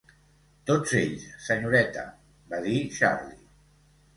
[0.69, 2.07] "Tots ells, senyoreta",
[2.55, 3.39] va dir Charley.